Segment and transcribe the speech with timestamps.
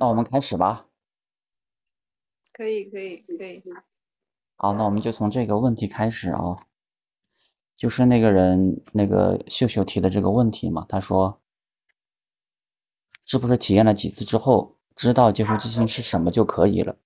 [0.00, 0.86] 那我们开始吧。
[2.52, 3.62] 可以，可以，可以。
[4.54, 6.56] 好，那我们就从这个问题开始啊，
[7.76, 11.40] 就是那个人那个秀秀提的这个问题嘛，他说，
[13.26, 16.96] 是不是体验了几次之后，知道接触即兴是什么就可以了？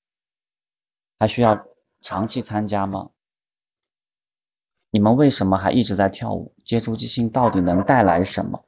[1.18, 1.66] 还需要
[2.02, 3.11] 长期参加吗？
[4.90, 6.54] 你们为什么还一直在跳舞？
[6.62, 8.66] 接触即兴到底能带来什么？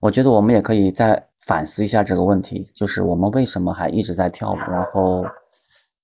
[0.00, 4.56] 我觉得我们也可以再反思一下这个问题，就是我们为什么还一直在跳舞？
[4.56, 5.24] 然后，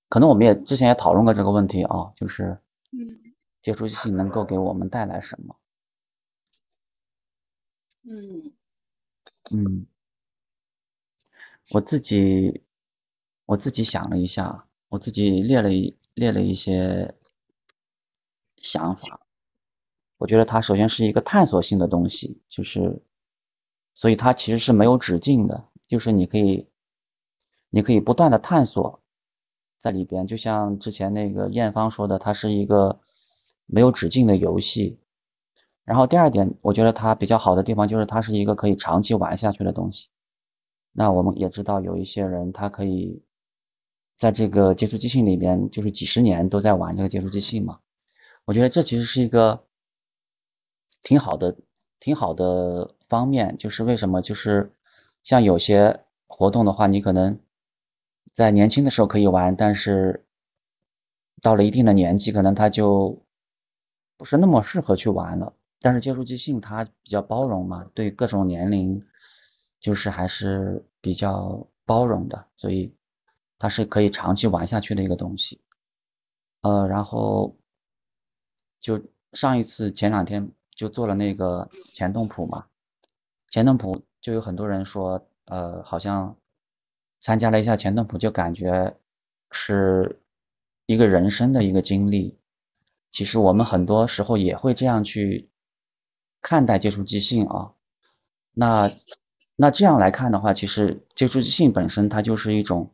[0.08, 2.58] 可能我们也之前也讨论过这个问题啊，就是
[2.92, 3.16] 嗯
[3.62, 5.56] 接触性能够给我们带来什么？
[8.08, 8.52] 嗯
[9.50, 9.86] 嗯，
[11.72, 12.62] 我自己
[13.44, 17.14] 我自己想了一下，我自己列了一列了一些
[18.56, 19.20] 想法。
[20.18, 23.02] 我觉得它首先是一个探索性的东西，就是，
[23.96, 26.68] 所以它其实是没有止境的，就是你可以，
[27.70, 29.00] 你可以不断的探索
[29.78, 33.00] 在里边，就像之前那个艳芳说的，它是一个
[33.64, 35.00] 没有止境的游戏。
[35.82, 40.10] 然后第二点，我觉得它比较好的地方就是它是一个可以长期玩下去的东西。
[40.92, 43.22] 那我们也知道有一些人他可以
[44.16, 47.80] 在这个接触即兴里边，就是几十年都在玩这个接触即兴嘛。
[48.44, 49.64] 我觉得这其实是一个
[51.02, 51.56] 挺好的、
[52.00, 53.56] 挺好的方面。
[53.58, 54.20] 就是为什么？
[54.22, 54.72] 就是
[55.22, 57.38] 像有些活动的话，你可能
[58.32, 60.24] 在年轻的时候可以玩，但是
[61.40, 63.22] 到了一定的年纪，可能他就
[64.16, 65.52] 不是那么适合去玩了。
[65.80, 69.00] 但是接触即兴它比较包容嘛，对各种年龄，
[69.78, 72.92] 就是还是比较包容的，所以
[73.58, 75.60] 它是可以长期玩下去的一个东西。
[76.62, 77.54] 呃，然后
[78.80, 79.00] 就
[79.34, 82.66] 上一次前两天就做了那个前动谱嘛，
[83.56, 86.36] 前动谱就有很多人说，呃，好像
[87.20, 88.94] 参加了一下前动谱，就感觉
[89.50, 90.20] 是
[90.84, 92.38] 一个人生的一个经历。
[93.10, 95.48] 其实我们很多时候也会这样去
[96.42, 97.72] 看待接触即兴啊。
[98.52, 98.92] 那
[99.56, 102.92] 那这样来看的话，其实接触即兴本身它就是一种，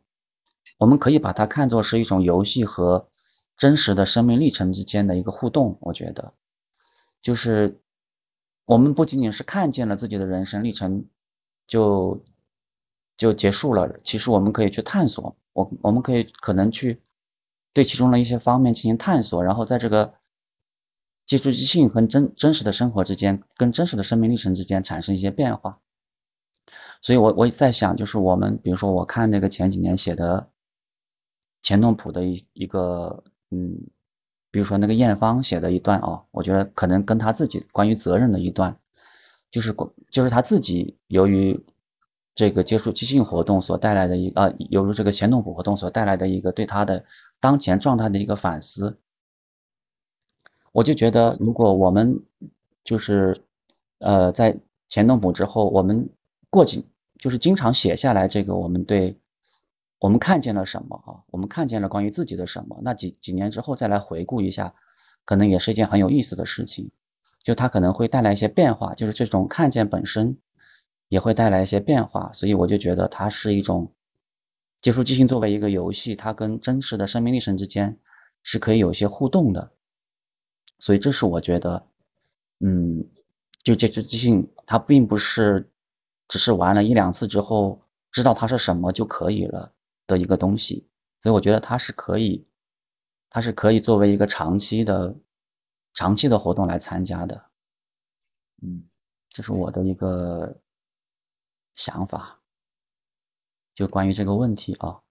[0.77, 3.09] 我们可以把它看作是一种游戏和
[3.57, 5.77] 真实的生命历程之间的一个互动。
[5.81, 6.33] 我觉得，
[7.21, 7.81] 就是
[8.65, 11.05] 我们不仅仅是看见了自己的人生历程
[11.67, 12.23] 就
[13.17, 17.01] 就结束了，其实我们可以去探索，我我们可以可能去
[17.73, 20.13] 对其中的一些方面进行探索，然后在这个
[21.25, 25.79] 接触即兴和真真实的生活之间，跟真实的生命历程之间产生一些变化。
[27.01, 30.49] 所以我我在想，就是我们比如说我看那个前几年写的
[31.61, 33.87] 钱动谱的一一个嗯，
[34.53, 38.77] 比如说那个艳芳写的一段哦，我觉得可能跟他自己关于责任的一段，
[39.49, 39.75] 就是
[40.11, 41.59] 就是他自己由于
[42.35, 47.03] 这个接触即兴活动所带来的一啊，由于这个前动谱活动所带来的一个对他的
[47.39, 48.99] 当前状态的一个反思。
[50.71, 52.23] 我就觉得，如果我们
[52.83, 53.35] 就是
[53.97, 54.55] 呃在
[54.87, 56.07] 前动谱之后，我们
[56.51, 56.85] 过几
[57.17, 59.17] 就是经常写下来这个我们对
[60.03, 61.23] 我们看见了什么啊？
[61.31, 62.77] 我们看见了关于自己的什么？
[62.83, 64.75] 那几几年之后再来回顾一下，
[65.23, 66.91] 可能也是一件很有意思的事情。
[67.41, 70.37] 就它可能会带来一些变化，就是这种看见本身
[71.07, 72.29] 也会带来一些变化。
[72.33, 73.93] 所以我就觉得它是一种
[74.81, 77.97] 接触即兴作为一个游戏，它跟真实的生命历程之间
[78.43, 79.71] 是可以有一些互动的。
[80.79, 81.81] 所以这是我觉得，
[82.59, 83.07] 嗯，
[83.63, 85.71] 就接触即兴，它并不是
[86.27, 87.79] 只是玩了一两次之后
[88.11, 89.71] 知道它是什么就可以了
[90.07, 90.87] 的一个东西。
[91.21, 92.45] 所以我觉得它是可以，
[93.29, 95.15] 它是可以作为一个长期的、
[95.93, 97.49] 长期的活动来参加的。
[98.61, 98.83] 嗯，
[99.29, 100.59] 这是我的一个
[101.73, 102.41] 想法，
[103.73, 105.01] 就关于这个问题啊。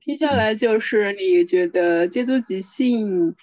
[0.00, 3.36] 接下来就是你觉得接触即兴，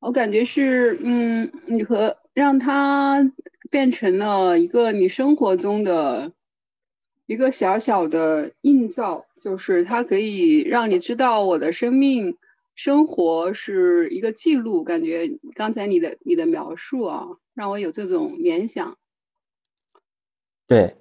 [0.00, 3.22] 我感觉是，嗯，你和让它
[3.70, 6.32] 变成了一个你生活中的
[7.26, 12.36] 一个小小的映照，就是它可以让你知道我的生命
[12.74, 14.84] 生活是一个记录。
[14.84, 18.96] 感觉刚才你的你的描述啊，让我有这种联想。
[20.66, 20.96] 对，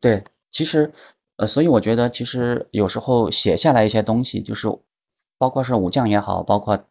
[0.00, 0.92] 对，其实。
[1.36, 4.68] 呃，所以我觉得其实有时候写下来一些东西，就是
[5.36, 6.88] 包括是武将也好，包括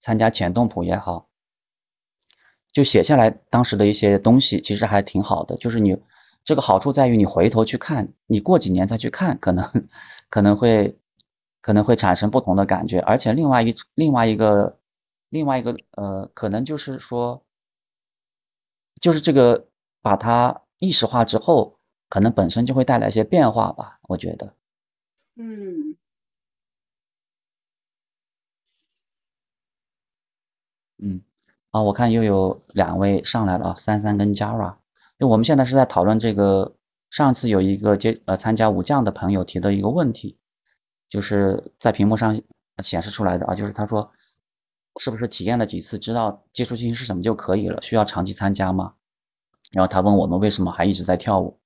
[0.00, 1.30] 参加前动谱也好，
[2.70, 5.56] 就写下来当时的一些东西，其实还挺好的。
[5.56, 5.96] 就是你
[6.46, 9.62] 这个好处在于，你回头去看，你过几年再去看，可能
[10.30, 10.98] 可能会
[11.60, 13.00] 可能会产生不同的感觉。
[13.00, 14.78] 而且另外一另外一个
[15.28, 17.44] 另外一个呃，可能就是说，
[19.00, 19.68] 就是这个
[20.00, 21.76] 把它意识化之后。
[22.08, 24.54] 可能本身就会带来一些变化吧，我觉得。
[25.34, 25.96] 嗯
[30.98, 31.20] 嗯，
[31.72, 34.76] 啊，我看又有两位上来了，三三跟 Jara。
[35.18, 36.76] 就我们现在是在讨论这个，
[37.10, 40.38] 上次有一个接呃参加武将的朋友提的一个问题，
[41.08, 42.40] 就是在屏幕上
[42.82, 44.12] 显示出来的啊，就是他说，
[45.00, 48.94] 是不是体验了几次，知道接触性是什么就可以了，需要长期参加吗？
[49.72, 51.58] 然后他问我们为什么还一直在跳舞，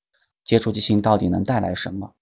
[0.44, 2.14] 接触即兴到底能带来什么？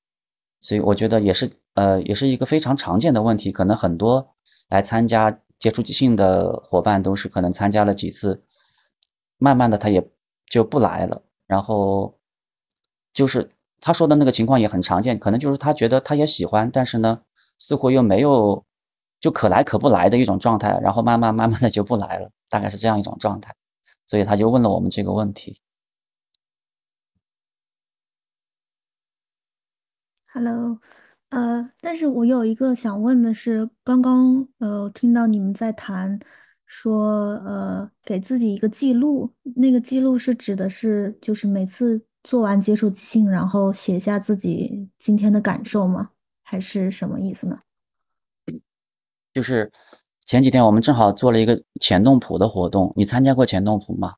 [0.60, 4.34] 所以我觉得也是呃，也是一个非常常见的问题，可能很多
[4.68, 8.42] 来参加接触即兴的伙伴都是可能参加了几次，
[9.36, 10.10] 慢慢的他也
[10.48, 12.18] 就不来了，然后
[13.12, 13.50] 就是
[13.80, 17.20] 他说的那个情况也很常见，可能就是他觉得他也喜欢，但是呢，
[17.58, 18.64] 似乎又没有
[19.20, 23.54] 就可来可不来的一种状态，然后慢慢慢慢的就不来了，大概是这样一种状态，
[24.06, 25.60] 所以他就问了我们这个问题。
[30.30, 30.78] Hello，
[31.30, 36.20] 呃，但是我有一个想问的是，刚刚呃听到你们在谈
[36.68, 46.10] 说，呃，给自己一个记录，那个记录是指的是就是每次做完接触即兴，然后写下自己今天的感受吗？
[46.42, 47.58] 还是什么意思呢？
[49.32, 49.70] 就是
[50.24, 54.14] 前几天我们正好做了一个前动谱的活动，你参加过前动谱吗？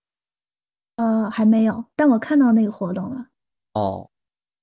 [0.97, 3.29] 呃，还没有，但我看到那个活动了。
[3.75, 4.11] 哦，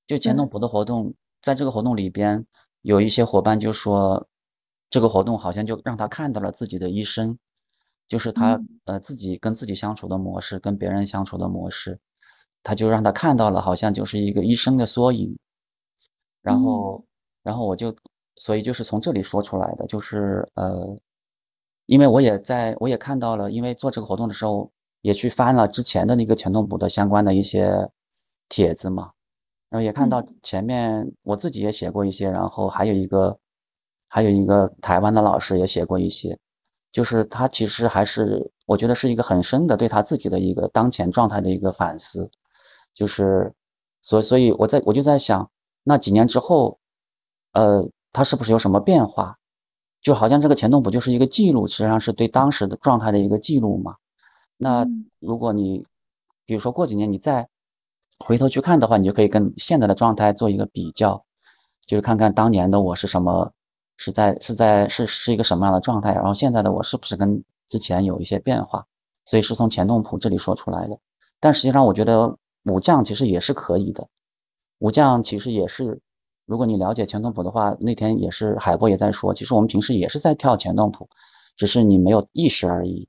[0.05, 2.45] 就前动对，谱的活动，在这个活动里边，
[2.81, 4.27] 有一些伙伴就说，
[4.89, 7.37] 这个活动好像就让他看到了自己的一生，
[8.07, 8.79] 就是他嗯。
[8.85, 11.99] 呃自己跟自己相处的模式，跟别人相处的模式，
[12.63, 15.37] 他就让他看到了，好像就是一个医生的缩影。
[16.41, 16.63] 然嗯。
[16.63, 17.05] 后，
[17.43, 17.93] 然后我就，
[18.37, 20.97] 所以就是从这里说出来的，就是呃，
[21.85, 24.71] 因为我也在，我也看到了，因为做这个活动的时候，
[25.01, 27.89] 也去翻了之前的那个钱动补的相关的一些
[28.49, 29.11] 帖子嘛，
[29.69, 30.35] 然后也看到嗯。
[30.43, 33.37] 前面我自己也写过一些，然后还有一个，
[34.09, 36.37] 还有一个台湾的老师也写过一些，
[36.91, 42.29] 就是他其实还是我觉得是一个很深的对他自己的一个当前状态的一个反思，
[42.93, 43.53] 就是
[44.01, 45.49] 所所以我在我就在想。
[45.89, 46.79] 那几年之后，
[47.53, 49.37] 呃，他是不是有什么变化？
[50.01, 53.95] 就好像这个前动补就是一个记录，实际上是对当时的状态的一个记录嘛。
[54.57, 55.85] 那嗯如果你，
[56.45, 57.47] 比如说过几年你再
[58.19, 61.23] 回头去看的话，你就可以跟现在的状态做一个比较，
[61.85, 63.53] 就是看看当年的我是什么，
[63.97, 68.85] 是在是在是是一个什么样的状态，然后现在的我是不是跟之前有一些变化。
[69.25, 70.97] 所以是从前动谱这里说出来的。
[71.37, 72.33] 但实际上，我觉得
[72.63, 74.07] 武将其实也是可以的。
[74.77, 75.99] 武将其实也是，
[76.45, 81.09] 如果你了解前动谱的话，那天也是海波也在说，其实我们平时也是在跳前动谱，
[81.57, 83.05] 只是你没有意识而已，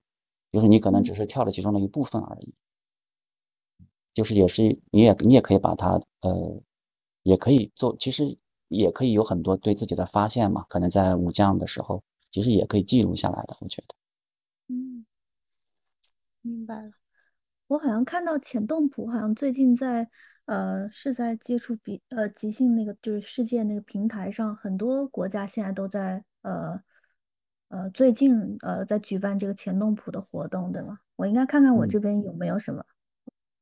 [0.50, 2.52] 就是你可能只是跳了其中的一部分而已，
[4.12, 6.60] 就是也是你也你也可以把它呃，
[7.22, 8.36] 也可以做，其实
[8.68, 13.94] 也可以有很多对自己的发现嘛，可能在武将的时候，其实也可以记录下来的，我觉得。
[14.68, 15.04] 嗯，
[16.42, 16.92] 明白了。
[17.68, 20.08] 我好像看到浅洞谱，好像最近在
[20.46, 26.80] 呃是在接触比呃即兴那个就是世界那个平台上，很多国家现在都在呃
[27.68, 30.98] 呃最近呃在举办这个前洞谱的活动，对吗？
[31.16, 32.84] 我应该看看我嗯，这边有没有什么，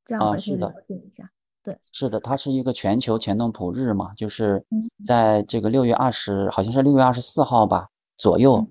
[0.04, 0.72] 这样我啊，也可以了。
[0.86, 1.32] 解一下。
[1.66, 4.88] 对，是的，它是一个全球全动谱日嘛，就是嗯。
[5.04, 8.68] 在这个六月二十，好像是六月二十四号吧左右，嗯。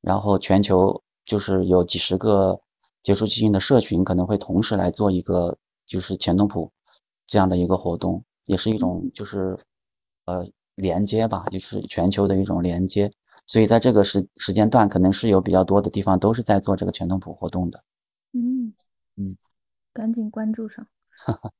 [0.00, 2.58] 然后全球就是有几十个
[3.02, 5.54] 接触即兴的社群可能会同时来做一个
[5.84, 6.72] 就是全动谱
[7.26, 9.10] 这样的一个活动，也是一种嗯。
[9.12, 9.54] 就是
[10.24, 10.42] 呃
[10.76, 13.12] 连接吧，就是全球的一种连接，
[13.46, 17.84] 所以在这个时时间段，可能是有比较多的地方都是在做这个全动谱活动的，
[18.32, 18.72] 嗯，
[19.16, 19.36] 嗯。
[19.92, 20.86] 赶紧关注上。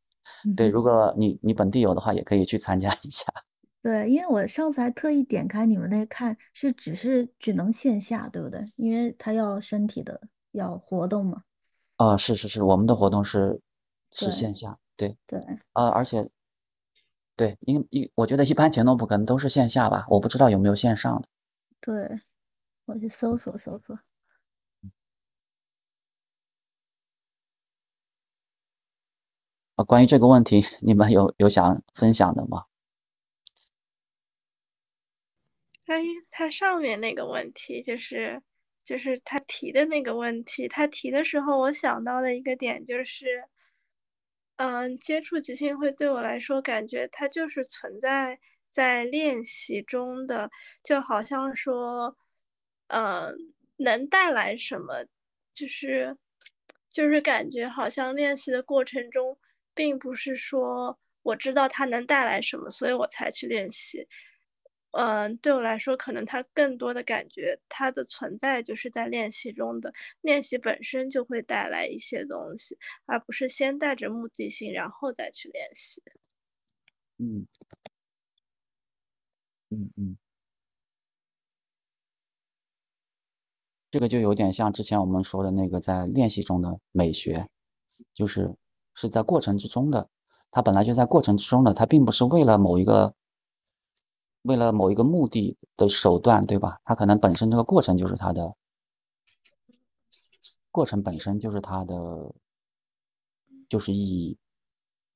[0.44, 3.26] 嗯对，如果你你本地有的话，也可以去参加一下。
[3.82, 8.64] 对，因为我上次还特意点开你们那看，是只是只能线下，对不对？
[8.76, 10.20] 因为他要身体的
[10.52, 11.42] 要活动嘛。
[11.96, 13.60] 啊，是是是，我们的活动是
[14.10, 15.38] 是线下，对，对，
[15.72, 16.28] 啊，而且
[17.36, 21.28] 对，因一我觉得一般前头部可能都是线下吧，我不知道有没有线上的。
[21.80, 22.20] 对，
[22.84, 23.98] 我去搜索搜索。
[29.84, 32.64] 关于这个问题，你们有有想分享的吗？
[35.86, 38.40] 关于他上面那个问题就是
[38.84, 43.44] 就是他提的那个问题，他提的时候，我想到的一个点就是，
[44.56, 48.38] 嗯，接触即兴会对我来说，感觉它就是存在
[48.70, 50.50] 在练习中的，
[50.84, 52.16] 就好像说，
[52.86, 53.34] 嗯，
[53.78, 55.06] 能带来什么，
[55.52, 56.16] 就是
[56.88, 59.38] 就是感觉好像练习的过程中，
[59.74, 64.06] 并不是说我知道它能带来什么，所以我才去练习。
[64.92, 76.02] 嗯，对我来说，可能它更多的感觉，它的存在就是在练习中的，练习本身就会带来一些东西，而不是先带着目的性，然后再去练习。
[77.18, 77.46] 嗯，
[79.70, 80.16] 嗯嗯，
[83.90, 87.46] 这个就有点像之前我们说的那个在练习中的美学，
[88.12, 88.52] 就是
[89.00, 90.08] 是在过程之中的，
[90.50, 93.14] 它本来就在过程之中的，它并不是为了某一个。
[94.44, 96.80] 为了某一个目的的手段，对吧？
[96.82, 98.56] 它可能本身这个过程就是它的
[100.70, 102.34] 过程本身就是它的
[103.68, 104.38] 就是意义。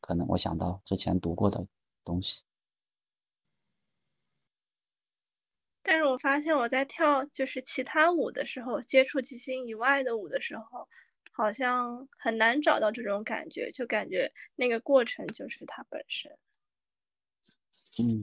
[0.03, 1.67] 可能我想到之前读过的
[2.05, 2.43] 东西，
[5.83, 10.87] 但是我发现我在跳就是其他舞的时候，接触即兴以外的舞的时候，
[11.35, 16.31] 好像很难找到这种感觉，就感觉那个过程就是它本身。
[17.99, 18.23] 嗯。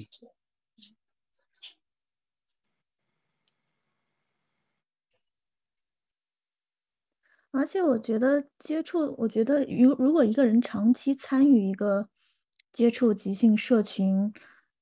[7.54, 12.08] 而且我觉得接触，我觉得如如果一个人长期参与一个
[12.72, 14.32] 接触即兴社群，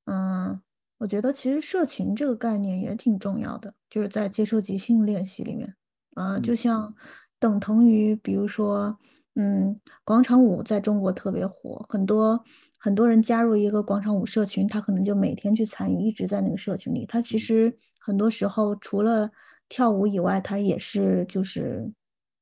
[0.05, 0.61] 嗯，
[0.99, 5.75] 我觉得其实社群这个概念也挺重要的，就是在接触即兴练习里面，
[6.13, 6.93] 啊，就像
[7.39, 8.97] 等同于比如说，
[9.35, 12.43] 嗯，广场舞在中国特别火，很多
[12.79, 19.31] 很多人加入一个广场舞社群，他可能就每天去参与，一直在那个社群里，他其实很多时候除了
[19.69, 21.91] 跳舞以外，他也是就是。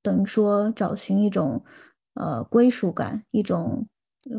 [0.04, 1.62] 等于说，找寻一种
[2.13, 3.86] 呃归属感，一种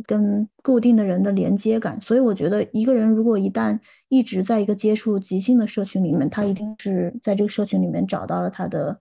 [0.06, 2.00] 跟固定的人的连接感。
[2.00, 8.98] 所以我觉得，一个人如果一旦一直在一个接触即兴的社群里面，他一定是在这个社群里面找到了他的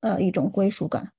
[0.00, 1.12] 呃一种归属感。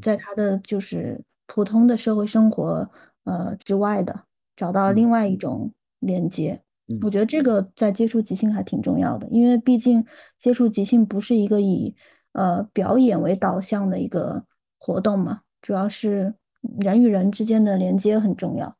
[0.00, 2.88] 在他的就是普通的社会生活
[3.24, 6.62] 呃之外的，找到了另外一种连接。
[7.00, 10.04] 我觉得这个在接触即兴还挺重要的，因为毕竟
[10.38, 11.96] 接触即兴不是一个以
[12.32, 14.44] 呃，表演为导向的一个
[14.78, 16.34] 活动嘛，主要是
[16.78, 18.76] 人与人之间的连接很重要。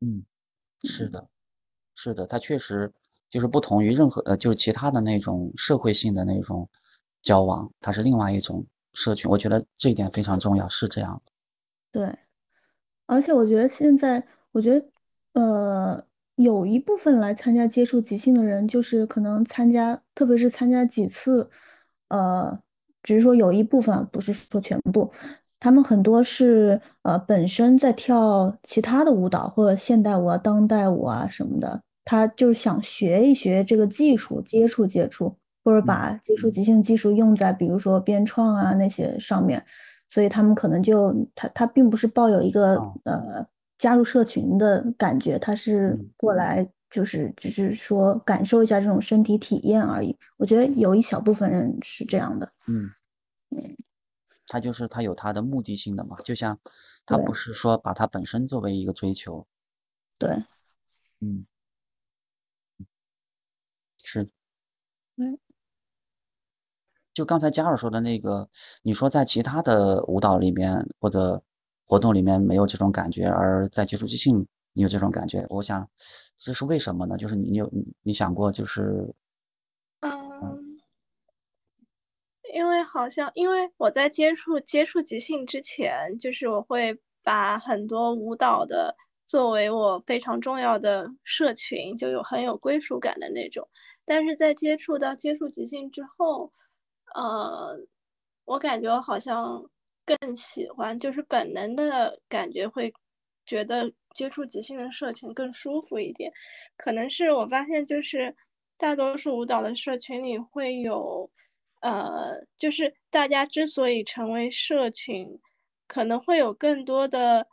[0.00, 0.24] 嗯，
[0.82, 1.28] 是的，
[1.94, 2.92] 是的，它确实
[3.30, 6.68] 就是不同于任何呃，就是其他的那种社会性的那种
[7.22, 9.30] 交往，它是另外一种社群。
[9.30, 11.22] 我觉得这一点非常重要，是这样。
[11.90, 12.14] 对，
[13.06, 14.86] 而且我觉得现在，我觉得
[15.34, 16.04] 呃，
[16.36, 21.48] 有一部分来参加接触即兴的人，就是可能参加，特别是参加几次。
[22.08, 22.58] 呃，
[23.02, 25.10] 只是说有一部分，不是说全部，
[25.58, 39.64] 他们很多是呃本身在跳其他的舞蹈或者现代舞啊、当代舞啊什么的，他就是想学一学这个技术，接触接触，或者把接触即兴技术用在比如说编创啊那些上面，
[40.08, 43.46] 所以他们可能就他他并不是抱有一个呃
[43.78, 46.68] 加入社群的感觉，他是过来。
[46.92, 50.14] 就是只是说感受一下这种身体体验而已。
[50.36, 52.52] 我觉得有一小部分人是这样的。
[52.66, 52.90] 嗯
[53.48, 53.76] 嗯，
[54.46, 56.58] 他就是他有他的目的性的嘛，就像
[57.06, 59.46] 他不是说把他本身作为一个追求。
[60.18, 60.44] 对。
[61.20, 61.46] 嗯。
[64.02, 64.28] 是。
[65.16, 65.38] 嗯。
[67.14, 68.48] 就刚才嘉尔说的那个，
[68.82, 71.42] 你说在其他的舞蹈里面或者
[71.86, 74.46] 活动里面没有这种感觉，而在接触即兴。
[74.74, 75.86] 你有这种感觉，我想
[76.38, 77.18] 这是为什么呢？
[77.18, 79.14] 就是你有你你想过，就是
[80.00, 80.80] 嗯，
[82.54, 93.62] 因为好像因为我在接触接触即兴之前，就是我会把很多舞蹈的作为我非常重要的社群，就有很有归属感的那种。
[94.06, 96.50] 但是在接触到接触即兴之后，
[97.14, 97.78] 呃，
[98.44, 99.62] 我感觉我好像
[100.04, 102.92] 更喜欢，就是本能的感觉会
[103.46, 103.92] 觉得。
[104.14, 106.30] 接触即兴的社群更舒服一点，
[106.76, 108.36] 可能是我发现，就是
[108.76, 111.30] 大多数舞蹈的社群里会有，
[111.80, 115.40] 呃，就是大家之所以成为社群，
[115.86, 117.46] 可能会有更多的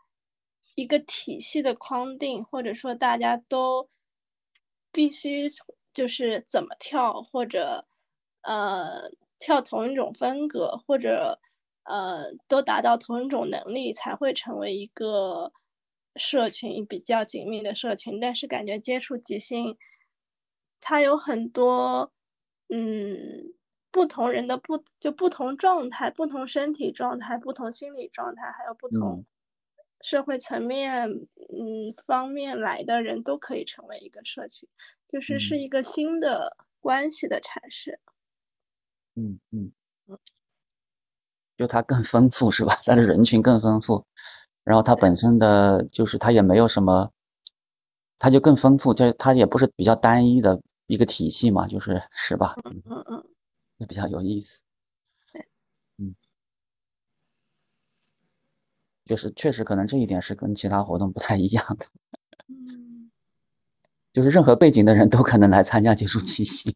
[0.75, 3.87] 一个体系的框定，或者说大家都
[4.91, 5.49] 必须
[5.93, 7.87] 就是怎么跳，或者
[8.41, 11.39] 呃跳同一种风格，或者
[11.83, 15.51] 呃都达到同一种能力，才会成为一个。
[16.15, 19.77] 社群比较紧密的社群，但是感觉接触即兴，
[20.81, 22.11] 它有很多，
[22.67, 23.53] 嗯，
[23.89, 29.23] 不同人的不就不同状态、不同身体状态、不同心理状态，还有不同
[30.01, 34.67] 社会层面，嗯，方面来的人都可以成为一个社群，
[35.07, 37.93] 就是是一个新的关系的产生。
[37.93, 38.18] 嗯
[39.19, 39.71] 嗯嗯，
[41.57, 42.79] 就它更丰富是吧？
[42.85, 44.05] 它的人群更丰富。
[44.63, 47.11] 然后它本身的就是它也没有什么
[48.17, 52.55] 它就更丰富，就是它也不是比较单一的一个体系嘛，就是是吧？
[52.65, 53.23] 嗯嗯嗯，
[53.79, 54.61] 就比较有意思。
[55.97, 56.15] 嗯，
[59.05, 61.85] 就是确实可能这一点是跟其他活动不太一样的。
[62.47, 63.11] 嗯，
[64.13, 66.73] 就是任何背景的人都可能来参加接触即兴。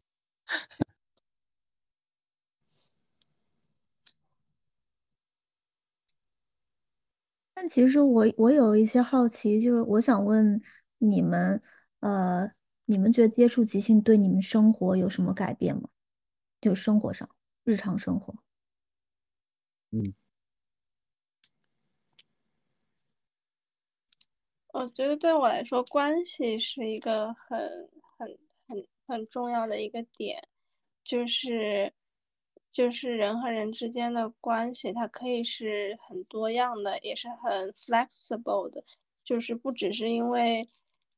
[7.74, 10.62] 其实我我有一些好奇，就是我想问
[11.00, 11.60] 你们，
[12.02, 12.48] 呃，
[12.86, 15.90] 你们觉得接触即兴对你们生活有什么改变吗？
[16.62, 17.28] 就生活上，
[17.64, 18.36] 日常生活。
[19.90, 20.14] 嗯，
[24.68, 27.60] 我觉得对我来说，关系是一个很
[28.20, 28.38] 很
[28.68, 30.48] 很很重要的一个点，
[31.04, 31.92] 就是
[32.74, 38.84] 就是人和人之间的关系，它可以是很多样的，也是很 flexible 的，
[39.24, 40.62] 就是不只是因为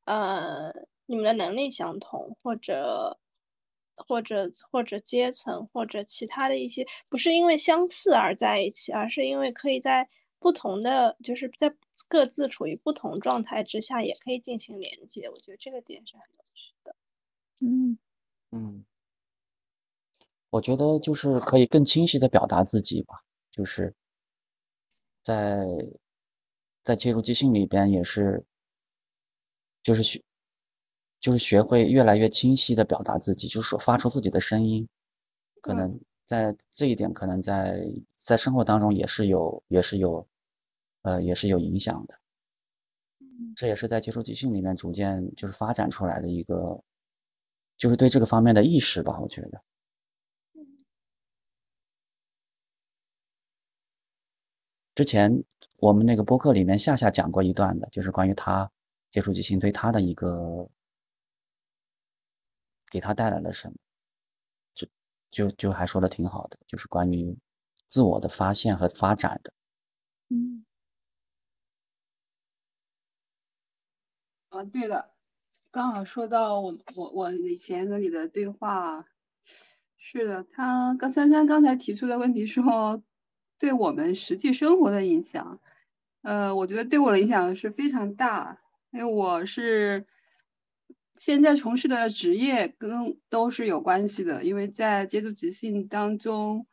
[0.03, 0.71] 呃
[1.05, 3.17] 你们的能力相同，或者
[3.95, 10.07] 或者或者阶层或者其他的一些，不是因为相似而在一起，而是因为可以在
[10.37, 11.73] 不同的就是在
[12.09, 15.29] 各自处于不同状态之下，也可以进行连接。
[15.29, 16.95] 我觉得这个点是很有趣的。
[17.61, 17.97] 嗯
[18.51, 18.85] 嗯，
[20.55, 23.21] 我觉得就是可以更清晰的表达自己吧，
[23.51, 23.93] 就是
[25.21, 25.65] 在
[26.81, 28.41] 在接触即兴里边也是，
[29.83, 30.23] 就是学
[31.19, 34.87] 就是学会越来越清晰的表达自己，就是说发出自己的声音，
[35.59, 37.85] 可嗯能在这一点可能在
[38.17, 40.25] 在生活当中也是有也是有
[41.01, 42.17] 呃也是有影响的。
[43.57, 46.81] 这也是在接触即兴里面逐渐就是发展出来的一个，
[47.77, 49.61] 就是对这个方面的意识吧，我觉得。
[54.95, 55.43] 之前
[55.77, 58.71] 我们那个播客里面夏夏讲过一段的，就是关于他
[59.11, 60.69] 接触即兴对他的一个，
[62.89, 63.75] 给他带来了什么，
[64.73, 64.87] 就
[65.29, 67.37] 就就还说的挺好的，就是关于
[67.87, 69.53] 自我的发现和发展的。
[70.29, 70.65] 嗯
[74.49, 75.13] 啊，对的，
[75.71, 79.05] 刚好说到我我我以前和你的对话，
[79.97, 83.03] 是的，他刚珊珊刚才提出的问题说，
[83.57, 85.59] 对我们实际生活的影响，
[86.21, 88.59] 呃，我觉得对我的影响是非常大，
[88.91, 90.05] 因为我是
[91.19, 96.67] 现在从事的职业跟都是有关系的，因为在接触即兴当中，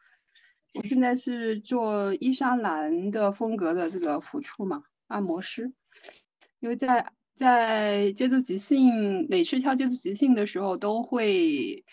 [0.74, 5.72] 我现在是做伊莎兰的风格的这个抚触嘛，按摩师。
[6.60, 11.84] 因为在在接触即兴，每次跳接触即兴的时候，都会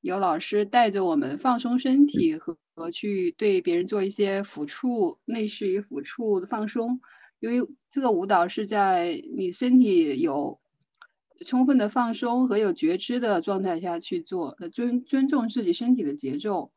[0.00, 7.00] 有老师带着我们放松身体和和去对别人做一些抚触，内视与抚触的放松。
[7.40, 10.60] 因为这个舞蹈是在你身体有
[11.44, 16.70] 充分的放松和有觉知的状态下去做，呃，尊尊重自己身体的节奏，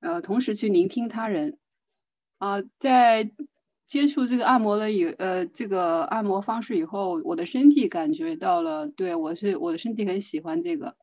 [0.00, 1.58] 呃，同时去聆听他人。
[2.38, 3.30] 啊、在
[3.86, 10.96] 接触这个按摩了以呃这个按摩方式以后，我的身体感觉到了，对我是我的身体很喜欢这个，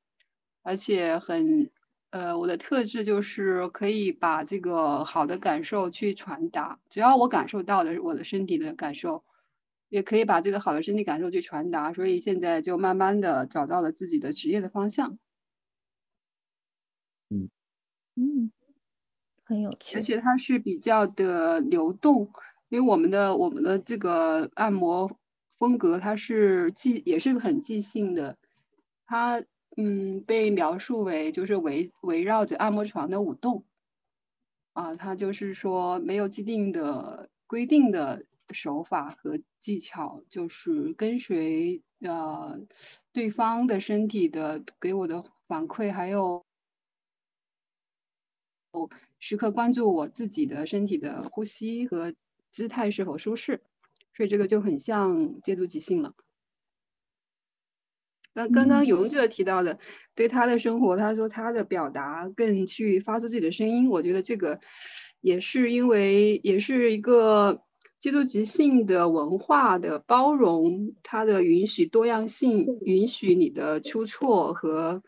[0.62, 1.72] 而且很
[2.14, 9.24] 呃我的特质就是可以把这个好的感受去传达，只要我感受到的我的身体的感受，
[9.90, 15.18] 也可以把这个好的身体感受去传达，所以现在就慢慢的找到了自己的职业的方向。
[17.32, 17.50] 嗯
[18.16, 18.52] 嗯，
[19.44, 20.02] 很有趣而。
[20.02, 22.32] 且它是比较的流动，
[22.70, 25.10] 因为我们的我们的这个按摩
[25.58, 28.38] 风格，它是即也是很即兴的，
[29.08, 29.44] 它
[29.78, 33.66] 嗯被描述为就是围围绕着按摩床的舞动，
[34.74, 42.60] 啊，它就是说没有既定的规定的手法和技巧，就是跟随呃
[43.12, 46.44] 对方的身体的给我的反馈，还有
[48.72, 48.90] 我。
[49.20, 52.14] 时刻关注我自己的身体的呼吸和
[52.52, 53.64] 姿态是否舒适，
[54.14, 56.14] 所以这个就很像接触即兴了。
[58.34, 59.78] 刚刚刚嗯永这提到的，
[60.16, 64.60] 对他的生活，他说他的表达更去发出自己的声音，我觉得这个
[65.22, 67.62] 也是因为也是一个
[68.00, 75.02] 基督即兴的文化的包容，它的允许多样性，允许你的出错和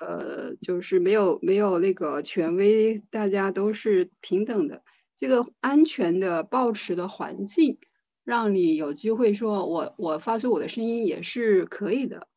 [0.00, 4.82] 呃，就是没有没有那个权威，大家都是平等的，
[5.16, 7.78] 这个安全的保持的环境，
[8.24, 12.28] 让你有机会说我我发出我的声音也是可以的。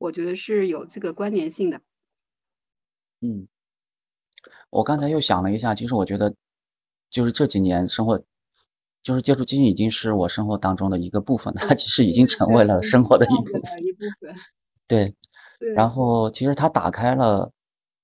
[0.00, 1.82] 我觉得是有这个关联性的。
[3.20, 3.46] 嗯，
[4.70, 6.34] 我刚才又想了一下，其实我觉得，
[7.10, 8.18] 就是这几年生活，
[9.02, 13.84] 就是接触基金已经是我生活当中的一个部分，它其实已经成为了生活的一部分。
[13.84, 14.34] 一部分。
[14.88, 15.14] 对，
[15.74, 17.52] 然后其实它打开了，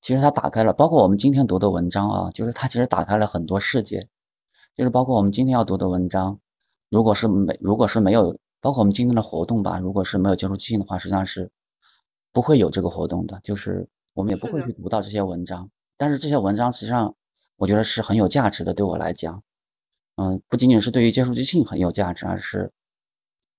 [0.02, 4.06] 其实它打开了，包括我们今天读的文章啊，就是它其实打开了很多世界，
[4.76, 6.38] 就是包括我们今天要读的文章，
[6.90, 11.50] 如果是没如果是没有，包括我们今天的活动吧，如果是没有接触基金的话，实际上是
[12.36, 15.70] 不会有这个活动的，就是我们也不会去读到这些文章。
[15.96, 17.16] 但是这些文章实际上，
[17.56, 19.42] 我觉得是很有价值的，对我来讲。
[20.16, 22.70] 嗯，不仅仅是对于接触即兴很有价值，而是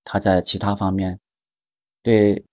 [0.04, 1.18] 它在其他方面
[2.04, 2.44] 对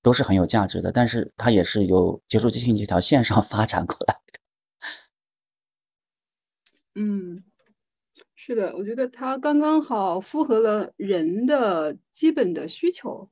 [0.00, 0.90] 都是很有价值的。
[0.90, 4.40] 但是它也是由接触即兴这条线上 发展过来的。
[6.94, 7.44] 嗯，
[8.34, 13.28] 是的，我觉得它刚刚好符合了人的基本的需求，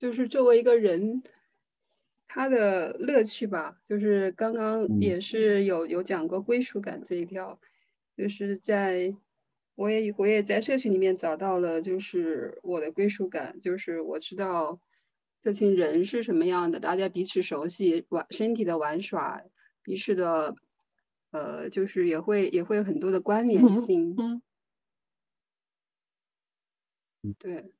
[0.00, 1.22] 就是作为一个人，
[2.26, 7.60] 他的乐趣吧，就是刚刚也是有有讲过归属感这一条。
[8.16, 9.14] 就是在，
[9.74, 14.80] 我也我也在社群里面找到了，就是我的归属感，就是我知道
[15.40, 19.42] 这群人是什么样的，大家彼此熟悉，玩身体的玩耍，
[19.82, 20.54] 彼此的，
[21.30, 24.16] 呃，就是也会也会有很多的关联性。
[27.38, 27.72] 对，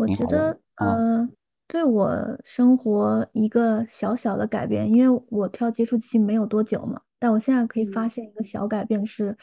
[0.00, 1.32] 我觉得，嗯。
[1.72, 9.36] 对我生活一个小小的改变，因为我跳接触器没有多久嘛，但我现在可以发现一个小改变是，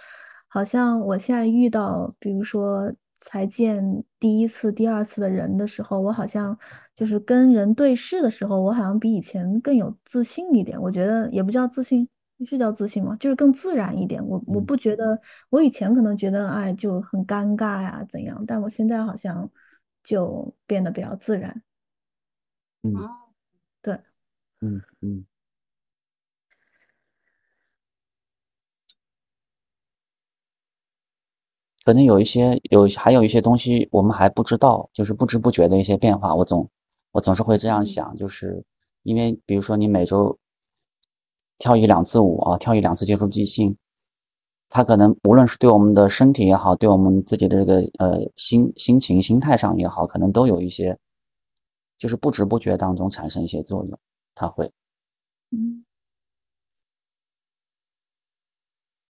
[0.49, 2.91] 好像我现在遇到，比如说
[3.21, 6.57] 才见第一次、第二次的人的时候，我好像
[6.93, 10.77] 就是跟人对视的时候，我好像比以前更有自信一点。
[10.81, 12.05] 我觉得也不叫自信，
[12.45, 13.15] 是叫自信吗？
[13.21, 14.21] 就是更自然一点。
[14.27, 15.17] 我我不觉得，
[15.49, 19.49] 我以前可能觉得哎就很尴尬呀怎样，但我现在好像
[20.07, 21.61] 就变得比较自然。
[22.83, 22.93] 嗯，
[23.81, 23.93] 对，
[24.61, 25.25] 嗯嗯，
[31.83, 36.33] 可能有一些有还有一些东西我们还不知道，就是不知不觉的一些变化。
[36.33, 36.69] 我总
[37.11, 38.63] 我总是会这样想，就是
[39.03, 40.39] 因为比如说你每周
[41.57, 43.77] 跳一两次舞啊，跳一两次接触即兴，
[44.69, 50.97] 它可能无论是对我们的身体也好，对我们自己的这个呃心心情心态上也好，可能都有一些。
[51.97, 53.99] 就是不知不觉当中产生一些作用，
[54.35, 54.71] 它会，
[55.49, 55.83] 嗯